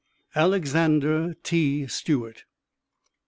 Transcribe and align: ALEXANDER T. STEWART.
ALEXANDER 0.33 1.35
T. 1.43 1.85
STEWART. 1.85 2.45